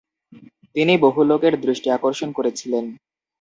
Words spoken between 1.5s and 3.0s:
দৃষ্টি আকর্ষণ করেছিলেন।